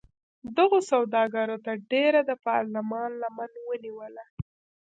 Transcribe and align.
دغو 0.57 0.79
سوداګرو 0.91 1.55
تر 1.65 1.75
ډېره 1.91 2.21
د 2.29 2.31
پارلمان 2.47 3.09
لمن 3.21 3.51
ونیوله. 3.69 4.25